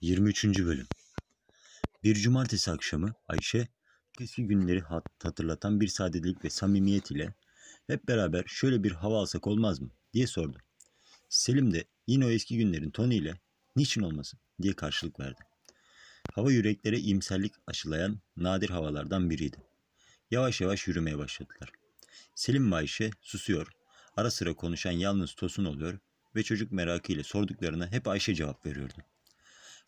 [0.00, 0.44] 23.
[0.44, 0.86] Bölüm
[2.04, 3.68] Bir cumartesi akşamı Ayşe,
[4.20, 7.34] eski günleri hat- hatırlatan bir sadelik ve samimiyet ile
[7.86, 10.58] hep beraber şöyle bir hava alsak olmaz mı diye sordu.
[11.28, 13.34] Selim de yine o eski günlerin tonu ile
[13.76, 15.40] niçin olmasın diye karşılık verdi.
[16.32, 19.56] Hava yüreklere iyimserlik aşılayan nadir havalardan biriydi.
[20.30, 21.72] Yavaş yavaş yürümeye başladılar.
[22.34, 23.72] Selim ve Ayşe susuyor,
[24.16, 25.98] ara sıra konuşan yalnız Tosun oluyor
[26.36, 28.94] ve çocuk merakıyla sorduklarına hep Ayşe cevap veriyordu.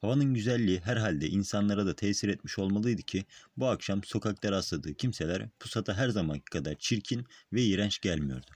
[0.01, 3.25] Havanın güzelliği herhalde insanlara da tesir etmiş olmalıydı ki
[3.57, 8.51] bu akşam sokakta rastladığı kimseler pusata her zamanki kadar çirkin ve iğrenç gelmiyordu.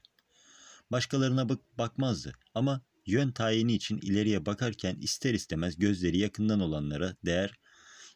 [0.93, 7.59] Başkalarına bak bakmazdı ama yön tayini için ileriye bakarken ister istemez gözleri yakından olanlara değer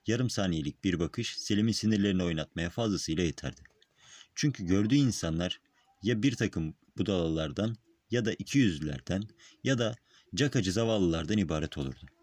[0.06, 3.61] yarım saniyelik bir bakış Selim'in sinirlerini oynatmaya fazlasıyla yeterdi.
[4.34, 5.61] Çünkü gördüğü insanlar
[6.03, 7.77] ya bir takım budalalardan
[8.11, 9.23] ya da iki yüzlülerden
[9.65, 9.95] ya da
[10.34, 12.18] cakacı zavallılardan ibaret olurdu.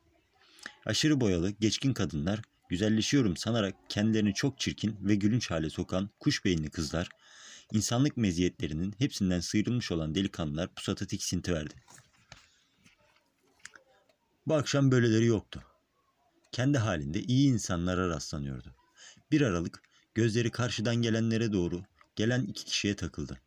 [0.86, 6.70] Aşırı boyalı, geçkin kadınlar, güzelleşiyorum sanarak kendilerini çok çirkin ve gülünç hale sokan kuş beyinli
[6.70, 7.10] kızlar,
[7.74, 11.74] insanlık meziyetlerinin hepsinden sıyrılmış olan delikanlılar pusata tiksinti verdi.
[14.48, 15.64] Bu akşam böyleleri yoktu.
[16.52, 18.76] Kendi halinde iyi insanlara rastlanıyordu.
[19.32, 19.82] Bir aralık
[20.16, 21.84] gözleri karşıdan gelenlere doğru
[22.16, 23.42] gelen iki kişiye takıldı.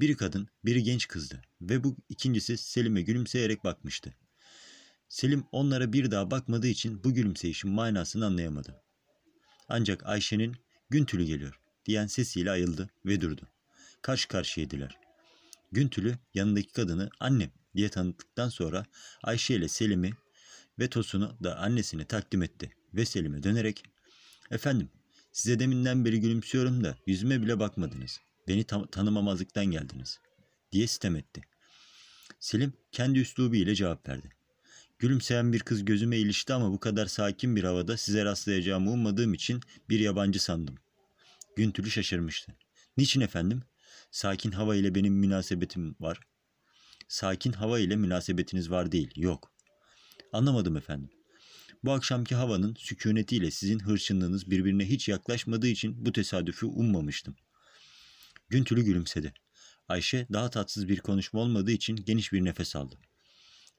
[0.00, 4.14] Biri kadın, biri genç kızdı ve bu ikincisi Selim'e gülümseyerek bakmıştı.
[5.10, 8.82] Selim onlara bir daha bakmadığı için bu gülümseyişin manasını anlayamadı.
[9.68, 10.56] Ancak Ayşe'nin
[10.90, 13.48] Güntülü geliyor diyen sesiyle ayıldı ve durdu.
[14.02, 14.98] Karşı karşıyaydılar.
[15.72, 18.86] Güntülü yanındaki kadını annem diye tanıttıktan sonra
[19.22, 20.12] Ayşe ile Selim'i
[20.78, 23.84] ve Tosun'u da annesine takdim etti ve Selim'e dönerek
[24.50, 24.90] ''Efendim
[25.32, 28.20] size deminden beri gülümsüyorum da yüzüme bile bakmadınız.
[28.48, 30.20] Beni tanımamazlıktan geldiniz.''
[30.72, 31.40] diye sitem etti.
[32.40, 34.39] Selim kendi üslubu ile cevap verdi.
[35.00, 39.60] Gülümseyen bir kız gözüme ilişti ama bu kadar sakin bir havada size rastlayacağımı ummadığım için
[39.88, 40.74] bir yabancı sandım.
[41.56, 42.52] Güntülü şaşırmıştı.
[42.96, 43.62] Niçin efendim?
[44.10, 46.20] Sakin hava ile benim münasebetim var.
[47.08, 49.52] Sakin hava ile münasebetiniz var değil, yok.
[50.32, 51.10] Anlamadım efendim.
[51.84, 57.36] Bu akşamki havanın sükunetiyle sizin hırçınlığınız birbirine hiç yaklaşmadığı için bu tesadüfü ummamıştım.
[58.48, 59.34] Güntülü gülümsedi.
[59.88, 62.98] Ayşe daha tatsız bir konuşma olmadığı için geniş bir nefes aldı.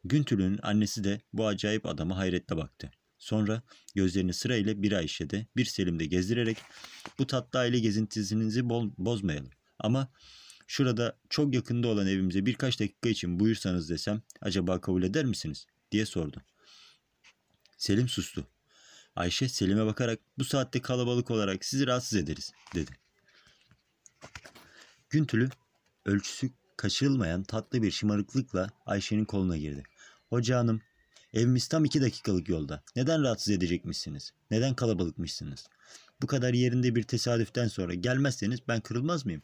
[0.04, 2.92] Güntülü'nün annesi de bu acayip adama hayretle baktı.
[3.20, 3.64] Sonra
[3.96, 6.58] gözlerini sırayla bir Ayşe'de bir Selim'de gezdirerek
[7.20, 9.52] bu tatlı aile gezintisinizi bozmayalım.
[9.80, 10.12] Ama
[10.68, 15.68] şurada çok yakında olan evimize birkaç dakika için buyursanız desem acaba kabul eder misiniz?
[15.92, 16.42] diye sordu.
[17.78, 18.48] Selim sustu.
[19.16, 22.92] Ayşe Selim'e bakarak bu saatte kalabalık olarak sizi rahatsız ederiz dedi.
[25.10, 25.50] Güntülü
[26.06, 29.84] ölçüsü kaçırılmayan tatlı bir şımarıklıkla Ayşe'nin koluna girdi.
[30.32, 30.82] Hoca hanım,
[31.34, 32.84] evimiz tam iki dakikalık yolda.
[32.96, 34.34] Neden rahatsız edecekmişsiniz?
[34.52, 35.68] Neden kalabalıkmışsınız?
[36.22, 39.42] Bu kadar yerinde bir tesadüften sonra gelmezseniz ben kırılmaz mıyım?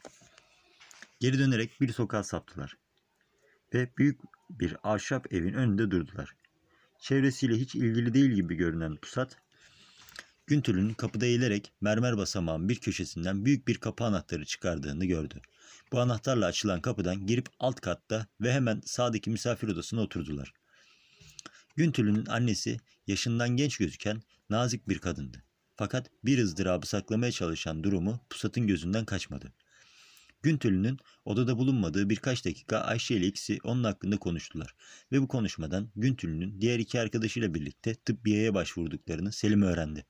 [1.20, 2.76] Geri dönerek bir sokağa saptılar.
[3.74, 6.34] Ve büyük bir ahşap evin önünde durdular.
[6.98, 9.36] Çevresiyle hiç ilgili değil gibi görünen pusat,
[10.46, 15.40] Güntül'ün kapıda eğilerek mermer basamağın bir köşesinden büyük bir kapı anahtarı çıkardığını gördü.
[15.92, 20.52] Bu anahtarla açılan kapıdan girip alt katta ve hemen sağdaki misafir odasına oturdular.
[21.78, 25.42] Güntül'ün annesi yaşından genç gözüken nazik bir kadındı.
[25.76, 29.52] Fakat bir ızdırabı saklamaya çalışan durumu pusatın gözünden kaçmadı.
[30.42, 34.74] Güntül'ünün odada bulunmadığı birkaç dakika Ayşe ile ikisi onun hakkında konuştular.
[35.12, 40.06] Ve bu konuşmadan Güntül'ünün diğer iki arkadaşıyla birlikte tıbbiyeye başvurduklarını Selim öğrendi.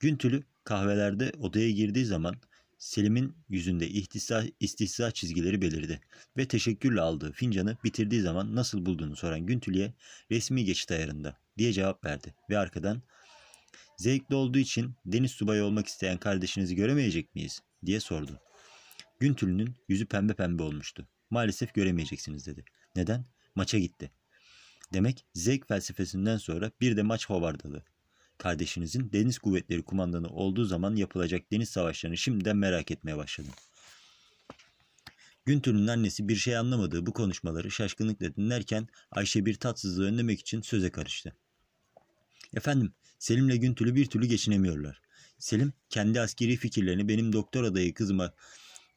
[0.00, 2.36] Güntülü kahvelerde odaya girdiği zaman
[2.80, 6.00] Selim'in yüzünde ihtisa, istihza çizgileri belirdi
[6.36, 9.94] ve teşekkürle aldığı fincanı bitirdiği zaman nasıl bulduğunu soran Güntülü'ye
[10.30, 13.02] resmi geçit ayarında diye cevap verdi ve arkadan
[13.96, 18.40] zevkli olduğu için deniz subayı olmak isteyen kardeşinizi göremeyecek miyiz diye sordu.
[19.18, 21.08] Güntülü'nün yüzü pembe pembe olmuştu.
[21.30, 22.64] Maalesef göremeyeceksiniz dedi.
[22.96, 23.24] Neden?
[23.54, 24.10] Maça gitti.
[24.92, 27.84] Demek zevk felsefesinden sonra bir de maç hovardalı.
[28.40, 33.52] Kardeşinizin deniz kuvvetleri kumandanı olduğu zaman yapılacak deniz savaşlarını şimdiden merak etmeye başladım.
[35.44, 40.90] Güntül'ün annesi bir şey anlamadığı bu konuşmaları şaşkınlıkla dinlerken Ayşe bir tatsızlığı önlemek için söze
[40.90, 41.36] karıştı.
[42.54, 45.00] Efendim, Selim'le Güntül'ü bir türlü geçinemiyorlar.
[45.38, 48.34] Selim kendi askeri fikirlerini benim doktor adayı kızıma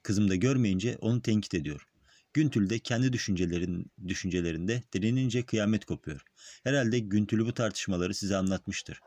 [0.04, 1.88] kızımda görmeyince onu tenkit ediyor.
[2.34, 6.22] Güntül de kendi düşüncelerin, düşüncelerinde derinince kıyamet kopuyor.
[6.64, 9.00] Herhalde Güntül'ü bu tartışmaları size anlatmıştır.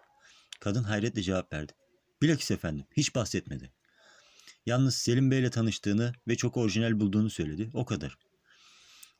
[0.61, 1.73] Kadın hayretle cevap verdi.
[2.23, 3.73] Bilakis efendim, hiç bahsetmedi.
[4.67, 8.19] Yalnız Selim Bey'le tanıştığını ve çok orijinal bulduğunu söyledi, o kadar.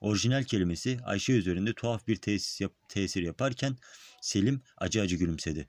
[0.01, 3.77] Orijinal kelimesi Ayşe üzerinde tuhaf bir tesis yap- tesir yaparken
[4.21, 5.69] Selim acı acı gülümsedi.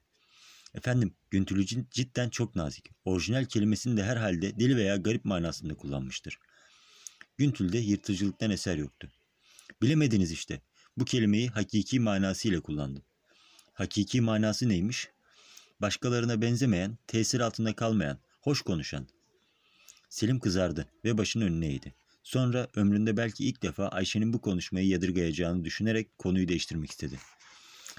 [0.74, 2.92] Efendim, Güntülü cid- cidden çok nazik.
[3.06, 6.40] Orijinal kelimesini de herhalde deli veya garip manasında kullanmıştır.
[7.38, 9.12] Güntül'de yırtıcılıktan eser yoktu.
[9.82, 10.62] Bilemediniz işte.
[10.98, 13.04] Bu kelimeyi hakiki manasıyla kullandım.
[13.74, 15.10] Hakiki manası neymiş?
[15.82, 19.08] Başkalarına benzemeyen, tesir altında kalmayan, hoş konuşan.
[20.10, 21.96] Selim kızardı ve başını önüne eğdi.
[22.24, 27.20] Sonra ömründe belki ilk defa Ayşe'nin bu konuşmayı yadırgayacağını düşünerek konuyu değiştirmek istedi.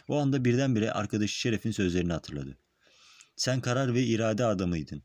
[0.09, 2.59] O anda birdenbire arkadaşı Şeref'in sözlerini hatırladı.
[3.37, 5.03] Sen karar ve irade adamıydın.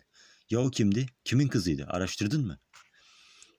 [0.50, 1.06] Ya o kimdi?
[1.24, 1.86] Kimin kızıydı?
[1.88, 2.60] Araştırdın mı?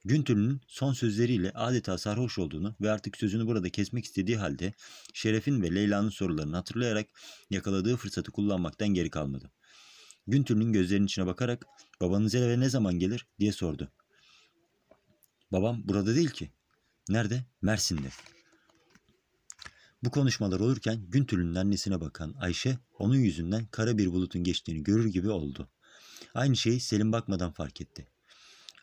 [0.04, 4.72] Güntül'ün son sözleriyle adeta sarhoş olduğunu ve artık sözünü burada kesmek istediği halde
[5.12, 7.06] Şeref'in ve Leyla'nın sorularını hatırlayarak
[7.50, 9.50] yakaladığı fırsatı kullanmaktan geri kalmadı.
[10.26, 11.66] Güntül'ün gözlerinin içine bakarak
[12.00, 13.92] babanız eve ne zaman gelir diye sordu.
[15.52, 16.50] Babam burada değil ki.
[17.08, 17.44] Nerede?
[17.62, 18.08] Mersin'de.
[20.02, 25.30] Bu konuşmalar olurken Güntül'ün annesine bakan Ayşe onun yüzünden kara bir bulutun geçtiğini görür gibi
[25.30, 25.68] oldu.
[26.34, 28.13] Aynı şeyi Selim bakmadan fark etti.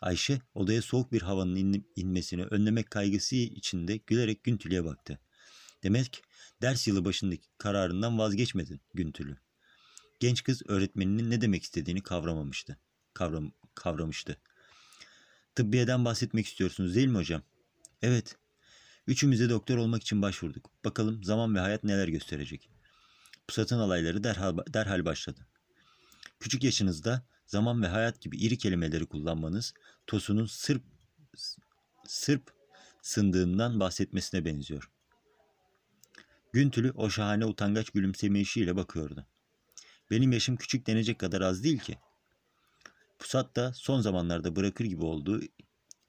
[0.02, 5.20] Ayşe odaya soğuk bir havanın in- inmesini önlemek kaygısı içinde gülerek Güntül'e baktı.
[5.84, 6.24] Demek
[6.62, 9.38] ders yılı başındaki kararından vazgeçmedin Güntül'ü.
[10.20, 12.78] Genç kız öğretmeninin ne demek istediğini kavramamıştı.
[13.14, 14.38] Kavram, kavramıştı.
[15.56, 17.42] Tıbbiyeden bahsetmek istiyorsunuz değil mi hocam?
[18.02, 18.36] Evet.
[19.08, 20.70] Üçümüz de doktor olmak için başvurduk.
[20.86, 22.70] Bakalım zaman ve hayat neler gösterecek.
[23.48, 25.48] Pusat'ın alayları derhal, derhal başladı.
[26.40, 29.74] Küçük yaşınızda zaman ve hayat gibi iri kelimeleri kullanmanız
[30.08, 30.84] Tosun'un Sırp
[32.08, 32.54] Sırp
[33.02, 34.92] sındığından bahsetmesine benziyor.
[36.54, 39.26] Güntülü o şahane utangaç gülümsemeyişiyle bakıyordu.
[40.12, 41.98] Benim yaşım küçük denecek kadar az değil ki.
[43.20, 45.42] Pusat da son zamanlarda bırakır gibi olduğu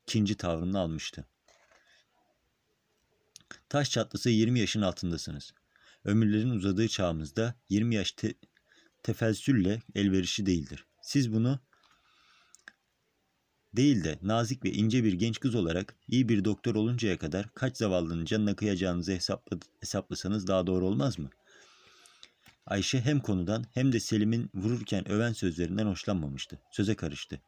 [0.02, 1.26] ikinci tavrını almıştı.
[3.68, 5.54] Taş çatlasa 20 yaşın altındasınız.
[6.04, 8.34] Ömürlerin uzadığı çağımızda 20 yaş te-
[9.02, 10.86] tefelsülle elverişli değildir.
[11.02, 11.60] Siz bunu
[13.76, 17.76] değil de nazik ve ince bir genç kız olarak iyi bir doktor oluncaya kadar kaç
[17.76, 21.30] zavallının canına kıyacağınızı hesapla, hesaplasanız daha doğru olmaz mı?
[22.66, 26.60] Ayşe hem konudan hem de Selim'in vururken öven sözlerinden hoşlanmamıştı.
[26.70, 27.40] Söze karıştı.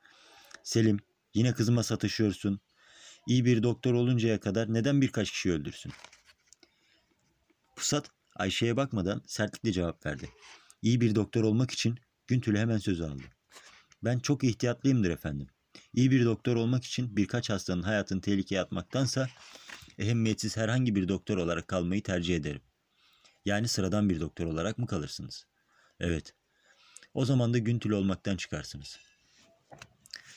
[0.62, 0.98] Selim,
[1.34, 2.60] yine kızıma sataşıyorsun.
[3.28, 5.92] İyi bir doktor oluncaya kadar neden birkaç kişi öldürsün?
[7.76, 10.28] Pusat Ayşe'ye bakmadan sertlikle cevap verdi.
[10.82, 13.22] İyi bir doktor olmak için Güntül'ü hemen sözü aldı.
[14.04, 15.46] Ben çok ihtiyatlıyımdır efendim.
[15.94, 19.28] İyi bir doktor olmak için birkaç hastanın hayatını tehlikeye atmaktansa
[19.98, 22.60] ehemmiyetsiz herhangi bir doktor olarak kalmayı tercih ederim.
[23.44, 25.46] Yani sıradan bir doktor olarak mı kalırsınız?
[26.00, 26.34] Evet.
[27.14, 28.98] O zaman da Güntül olmaktan çıkarsınız.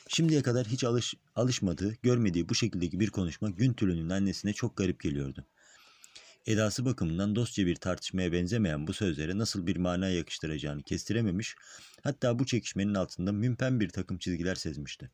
[0.08, 5.46] Şimdiye kadar hiç alış, alışmadığı, görmediği bu şekildeki bir konuşma Güntül'ün annesine çok garip geliyordu.
[6.48, 11.56] Edası bakımından dostça bir tartışmaya benzemeyen bu sözlere nasıl bir mana yakıştıracağını kestirememiş,
[12.02, 15.10] hatta bu çekişmenin altında mümpen bir takım çizgiler sezmişti.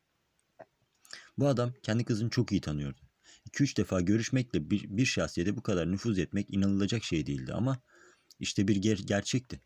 [1.37, 3.01] Bu adam kendi kızını çok iyi tanıyordu.
[3.45, 7.79] 2-3 defa görüşmekle bir, bir şahsiyete bu kadar nüfuz etmek inanılacak şey değildi ama
[8.39, 9.61] işte bir ger- gerçekti.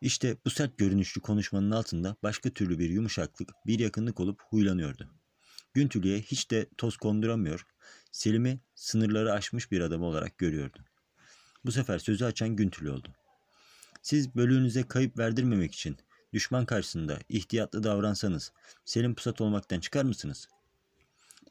[0.00, 5.10] İşte bu sert görünüşlü konuşmanın altında başka türlü bir yumuşaklık, bir yakınlık olup huylanıyordu.
[5.74, 7.66] Güntülü'ye hiç de toz konduramıyor,
[8.14, 10.78] Selim'i sınırları aşmış bir adam olarak görüyordu.
[11.64, 13.08] Bu sefer sözü açan Güntülü oldu.
[14.02, 15.96] Siz bölüğünüze kayıp verdirmemek için
[16.32, 18.52] düşman karşısında ihtiyatlı davransanız
[18.84, 20.48] Selim pusat olmaktan çıkar mısınız?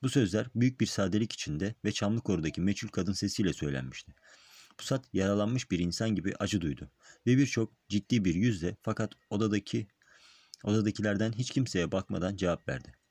[0.04, 4.16] Bu sözler büyük bir sadelik içinde ve Çamlıkoru'daki meçhul kadın sesiyle söylenmişti.
[4.78, 6.90] Pusat yaralanmış bir insan gibi acı duydu
[7.28, 9.88] ve birçok ciddi bir yüzle fakat odadaki
[10.64, 13.03] odadakilerden hiç kimseye bakmadan cevap verdi.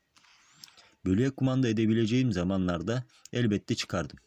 [1.05, 4.19] Bölüğe kumanda edebileceğim zamanlarda elbette çıkardım.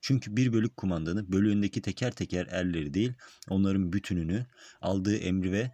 [0.00, 3.12] Çünkü bir bölük kumandanı bölüğündeki teker teker erleri değil,
[3.48, 4.46] onların bütününü,
[4.80, 5.70] aldığı emri ve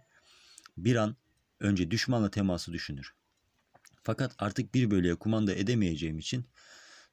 [0.77, 1.15] bir an
[1.59, 3.13] önce düşmanla teması düşünür.
[4.03, 6.45] Fakat artık bir bölüğe kumanda edemeyeceğim için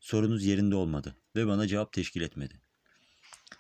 [0.00, 2.60] sorunuz yerinde olmadı ve bana cevap teşkil etmedi.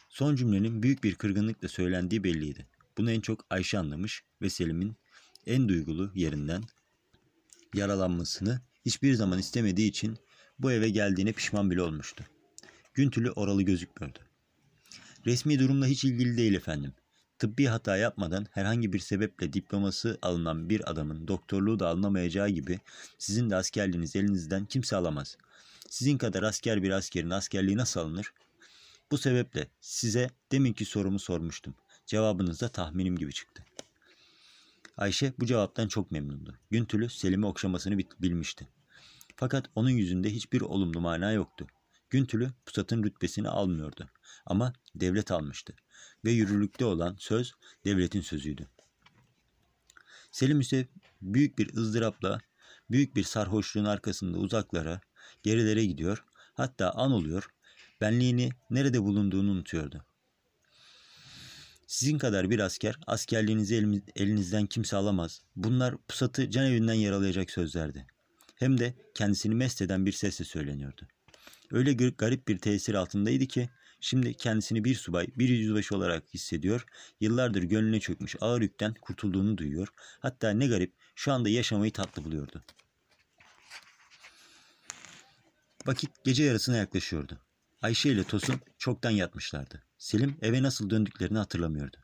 [0.08, 2.66] Son cümlenin büyük bir kırgınlıkla söylendiği belliydi.
[2.98, 4.96] Bunu en çok Ayşe anlamış ve Selim'in
[5.46, 6.62] en duygulu yerinden
[7.74, 10.18] yaralanmasını hiçbir zaman istemediği için
[10.58, 12.24] bu eve geldiğine pişman bile olmuştu.
[12.94, 14.18] Güntülü oralı gözükmüyordu.
[15.26, 16.92] Resmi durumla hiç ilgili değil efendim.
[17.38, 22.80] Tıbbi hata yapmadan herhangi bir sebeple diploması alınan bir adamın doktorluğu da alınamayacağı gibi
[23.18, 25.36] sizin de askerliğiniz elinizden kimse alamaz.
[25.90, 28.32] Sizin kadar asker bir askerin askerliği nasıl alınır?
[29.10, 31.74] Bu sebeple size deminki sorumu sormuştum.
[32.06, 33.64] Cevabınız da tahminim gibi çıktı.
[34.96, 36.58] Ayşe bu cevaptan çok memnundu.
[36.70, 38.68] Güntülü Selim'i okşamasını bilmişti.
[39.36, 41.66] Fakat onun yüzünde hiçbir olumlu mana yoktu.
[42.10, 44.08] Güntülü pusatın rütbesini almıyordu.
[44.46, 45.74] Ama devlet almıştı.
[46.24, 47.52] Ve yürürlükte olan söz
[47.84, 48.68] devletin sözüydü.
[50.30, 50.88] Selim ise
[51.22, 52.40] büyük bir ızdırapla,
[52.90, 55.00] büyük bir sarhoşluğun arkasında uzaklara,
[55.42, 56.24] gerilere gidiyor.
[56.54, 57.50] Hatta an oluyor,
[58.00, 60.04] benliğini nerede bulunduğunu unutuyordu.
[61.86, 65.42] Sizin kadar bir asker askerliğinizi elinizden kimse alamaz.
[65.56, 68.06] Bunlar pusatı can evinden yaralayacak sözlerdi.
[68.54, 71.08] Hem de kendisini mest eden bir sesle söyleniyordu.
[71.70, 73.68] Öyle garip bir tesir altındaydı ki
[74.00, 76.86] şimdi kendisini bir subay, bir yüzbaşı olarak hissediyor.
[77.20, 79.88] Yıllardır gönlüne çökmüş ağır yükten kurtulduğunu duyuyor.
[80.20, 82.64] Hatta ne garip şu anda yaşamayı tatlı buluyordu.
[85.86, 87.43] Vakit gece yarısına yaklaşıyordu.
[87.84, 89.82] Ayşe ile Tosun çoktan yatmışlardı.
[89.98, 91.96] Selim eve nasıl döndüklerini hatırlamıyordu.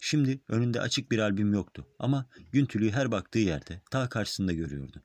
[0.00, 5.02] Şimdi önünde açık bir albüm yoktu ama Güntülü'yü her baktığı yerde ta karşısında görüyordu.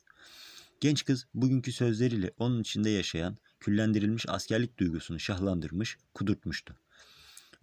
[0.79, 6.75] Genç kız bugünkü sözleriyle onun içinde yaşayan, küllendirilmiş askerlik duygusunu şahlandırmış, kudurtmuştu.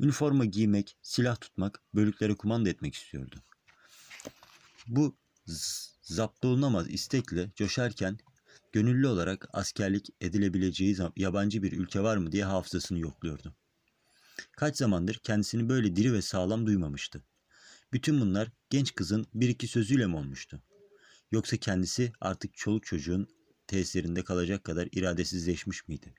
[0.01, 3.37] Üniforma giymek, silah tutmak, bölüklere kumanda etmek istiyordu.
[4.87, 5.17] Bu
[6.03, 8.19] zaptolunamaz istekle coşarken
[8.73, 13.55] gönüllü olarak askerlik edilebileceği yabancı bir ülke var mı diye hafızasını yokluyordu.
[14.53, 17.25] Kaç zamandır kendisini böyle diri ve sağlam duymamıştı.
[17.93, 20.63] Bütün bunlar genç kızın bir iki sözüyle mi olmuştu?
[21.33, 23.29] Yoksa kendisi artık çoluk çocuğun
[23.67, 26.15] tesirinde kalacak kadar iradesizleşmiş miydi?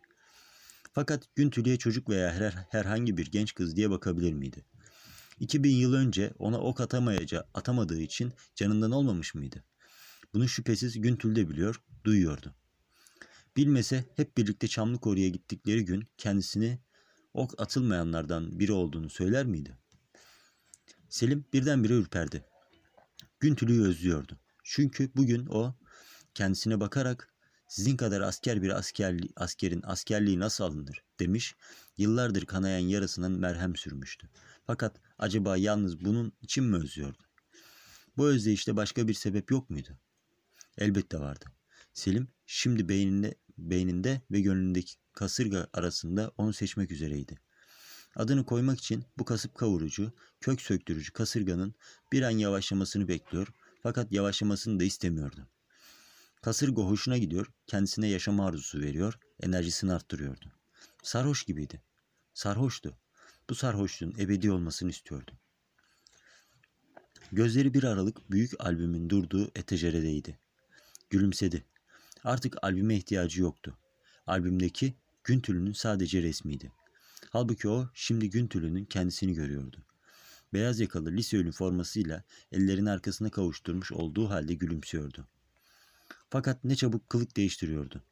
[0.93, 4.65] Fakat Güntülü'ye çocuk veya her, herhangi bir genç kız diye bakabilir miydi?
[5.39, 9.63] 2000 yıl önce ona ok atamayacağı, atamadığı için canından olmamış mıydı?
[10.33, 12.55] Bunu şüphesiz Güntül de biliyor, duyuyordu.
[13.57, 16.79] Bilmese hep birlikte Çamlıkoru'ya gittikleri gün kendisini
[17.33, 19.77] ok atılmayanlardan biri olduğunu söyler miydi?
[21.09, 22.45] Selim birdenbire ürperdi.
[23.39, 24.39] Güntülü'yü özlüyordu.
[24.63, 25.75] Çünkü bugün o
[26.33, 27.33] kendisine bakarak
[27.67, 31.55] sizin kadar asker bir askerli, askerin askerliği nasıl alınır demiş.
[31.97, 34.29] Yıllardır kanayan yarasından merhem sürmüştü.
[34.67, 37.23] Fakat acaba yalnız bunun için mi özlüyordu?
[38.17, 39.97] Bu özdeyişte başka bir sebep yok muydu?
[40.77, 41.45] Elbette vardı.
[41.99, 47.39] Selim şimdi beyninde, beyninde ve gönlündeki kasırga arasında onu seçmek üzereydi.
[48.15, 51.75] Adını koymak için bu kasıp kavurucu, kök söktürücü kasırganın
[52.11, 53.47] bir an yavaşlamasını bekliyor
[53.83, 55.47] fakat yavaşlamasını da istemiyordu.
[56.41, 60.51] Kasırga hoşuna gidiyor, kendisine yaşama arzusu veriyor, enerjisini arttırıyordu.
[61.03, 61.81] Sarhoş gibiydi.
[62.33, 62.97] Sarhoştu.
[63.49, 65.31] Bu sarhoşluğun ebedi olmasını istiyordu.
[67.31, 70.39] Gözleri bir aralık büyük albümün durduğu etajeredeydi.
[71.09, 71.65] Gülümsedi.
[72.23, 73.77] Artık albüme ihtiyacı yoktu.
[74.27, 76.71] Albümdeki Güntül'ünün sadece resmiydi.
[77.29, 79.77] Halbuki o şimdi Güntül'ünün kendisini görüyordu.
[80.53, 85.27] Beyaz yakalı lise üniformasıyla ellerini arkasına kavuşturmuş olduğu halde gülümsüyordu.
[86.29, 88.03] Fakat ne çabuk kılık değiştiriyordu.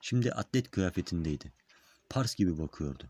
[0.00, 1.52] Şimdi atlet kıyafetindeydi.
[2.08, 3.04] Pars gibi bakıyordu.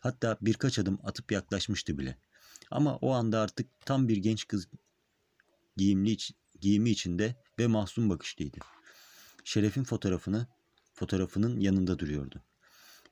[0.00, 2.18] Hatta birkaç adım atıp yaklaşmıştı bile.
[2.70, 4.68] Ama o anda artık tam bir genç kız
[5.76, 6.16] giyimli
[6.60, 8.58] giyimi içinde ve mahzun bakışlıydı.
[9.48, 10.46] Şeref'in fotoğrafını
[10.94, 12.42] fotoğrafının yanında duruyordu.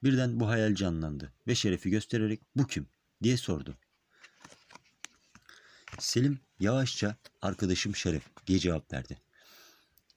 [0.04, 2.88] Birden bu hayal canlandı ve Şeref'i göstererek bu kim
[3.22, 3.76] diye sordu.
[5.98, 9.18] Selim yavaşça arkadaşım Şeref diye cevap verdi.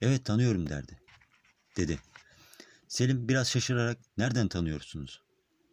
[0.02, 1.00] Evet tanıyorum derdi.
[1.78, 2.00] Dedi.
[2.88, 5.22] Selim biraz şaşırarak nereden tanıyorsunuz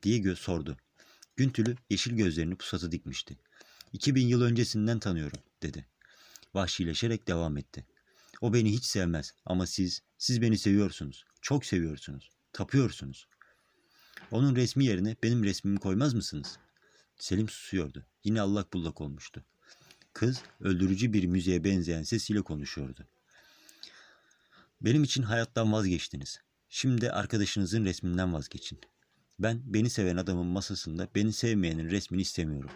[0.02, 0.76] diye gö sordu.
[1.36, 3.38] Güntülü yeşil gözlerini pusatı dikmişti.
[3.92, 5.86] 2000 yıl öncesinden tanıyorum dedi.
[6.54, 7.86] Vahşileşerek devam etti.
[8.40, 11.24] O beni hiç sevmez ama siz, siz beni seviyorsunuz.
[11.40, 12.30] Çok seviyorsunuz.
[12.52, 13.28] Tapıyorsunuz.
[14.30, 16.58] Onun resmi yerine benim resmimi koymaz mısınız?
[17.18, 18.06] Selim susuyordu.
[18.24, 19.44] Yine allak bullak olmuştu.
[20.12, 23.06] Kız öldürücü bir müziğe benzeyen sesiyle konuşuyordu.
[24.80, 26.40] Benim için hayattan vazgeçtiniz.
[26.68, 28.80] Şimdi arkadaşınızın resminden vazgeçin.
[29.38, 32.70] Ben beni seven adamın masasında beni sevmeyenin resmini istemiyorum.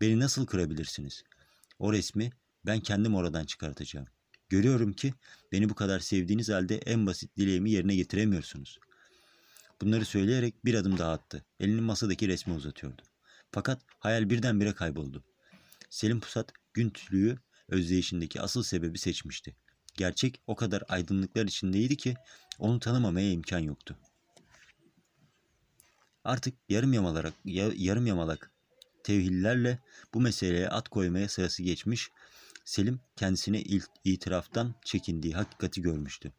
[0.00, 1.22] Beni nasıl kırabilirsiniz?
[1.78, 2.30] O resmi
[2.66, 4.06] ben kendim oradan çıkartacağım.
[4.50, 5.14] Görüyorum ki
[5.52, 8.78] beni bu kadar sevdiğiniz halde en basit dileğimi yerine getiremiyorsunuz.
[9.80, 11.44] Bunları söyleyerek bir adım daha attı.
[11.60, 13.02] Elini masadaki resme uzatıyordu.
[13.50, 15.24] Fakat hayal birdenbire kayboldu.
[15.90, 17.38] Selim Pusat Güntülüğü
[17.68, 19.56] özdeyişindeki asıl sebebi seçmişti.
[19.94, 22.14] Gerçek o kadar aydınlıklar içindeydi ki
[22.58, 23.96] onu tanımamaya imkan yoktu.
[26.24, 28.50] Artık yarım yamalarak, yarım yamalak
[29.04, 29.78] tevhillerle
[30.14, 32.10] bu meseleye at koymaya sırası geçmiş,
[32.64, 36.32] Selim kendisine ilk itiraftan çekindiği hakikati görmüştü.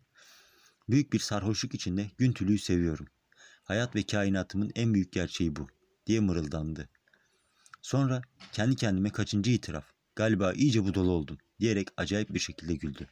[0.90, 3.08] Büyük bir sarhoşluk içinde Güntülü'yü seviyorum.
[3.64, 5.68] Hayat ve kainatımın en büyük gerçeği bu
[6.08, 6.90] diye mırıldandı.
[7.82, 9.86] Sonra kendi kendime kaçıncı itiraf,
[10.16, 13.08] galiba iyice budala oldum diyerek acayip bir şekilde güldü.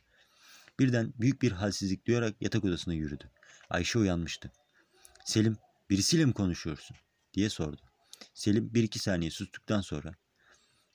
[0.79, 3.31] Birden büyük bir halsizlik duyarak yatak odasına yürüdü.
[3.69, 4.51] Ayşe uyanmıştı.
[5.25, 5.57] Selim
[5.89, 6.97] Birisiyle mi konuşuyorsun?
[7.33, 7.81] diye sordu.
[8.33, 10.13] Selim bir iki saniye sustuktan sonra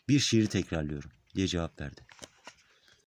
[0.09, 2.00] bir şiiri tekrarlıyorum diye cevap verdi.